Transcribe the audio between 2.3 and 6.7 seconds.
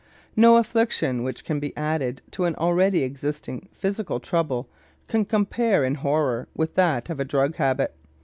to an already existing physical trouble can compare in horror